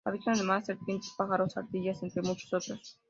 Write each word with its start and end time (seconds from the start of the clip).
Habitan 0.03 0.33
además 0.33 0.65
serpientes, 0.65 1.13
pájaros, 1.15 1.55
ardillas 1.57 2.01
entre 2.01 2.23
muchos 2.23 2.51
otros. 2.55 2.97